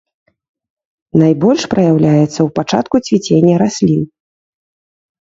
[1.23, 4.01] Найбольш праяўляецца ў пачатку цвіцення раслін.